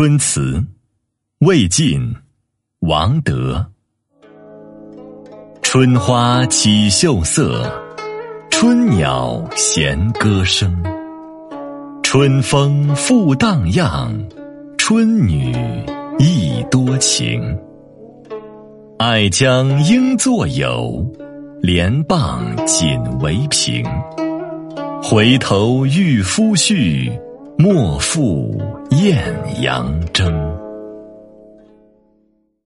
[0.00, 0.64] 春词，
[1.40, 2.14] 魏晋，
[2.82, 3.66] 王德。
[5.60, 7.68] 春花起秀色，
[8.48, 10.72] 春鸟衔歌声。
[12.04, 14.16] 春风复荡漾，
[14.76, 15.52] 春女
[16.20, 17.42] 亦多情。
[19.00, 21.04] 爱将应作友，
[21.60, 23.84] 莲傍锦为凭。
[25.02, 27.10] 回头遇夫婿。
[27.60, 28.56] 莫负
[28.90, 30.67] 艳阳征。